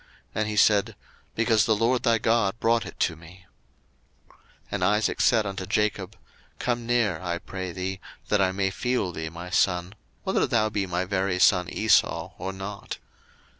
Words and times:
And 0.33 0.47
he 0.47 0.55
said, 0.55 0.95
Because 1.35 1.65
the 1.65 1.75
LORD 1.75 2.01
thy 2.01 2.17
God 2.17 2.59
brought 2.59 2.87
it 2.87 2.99
to 3.01 3.15
me. 3.15 3.45
01:027:021 4.31 4.37
And 4.71 4.83
Isaac 4.83 5.21
said 5.21 5.45
unto 5.45 5.65
Jacob, 5.67 6.15
Come 6.57 6.87
near, 6.87 7.21
I 7.21 7.37
pray 7.37 7.71
thee, 7.71 7.99
that 8.29 8.41
I 8.41 8.51
may 8.51 8.71
feel 8.71 9.11
thee, 9.11 9.29
my 9.29 9.51
son, 9.51 9.93
whether 10.23 10.47
thou 10.47 10.69
be 10.69 10.87
my 10.87 11.05
very 11.05 11.37
son 11.37 11.69
Esau 11.69 12.31
or 12.39 12.51
not. 12.51 12.97